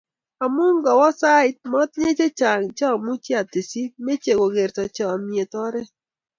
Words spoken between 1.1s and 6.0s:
sait, matinye chechang Cha much atestyi ,meche kegertoo komnyei oret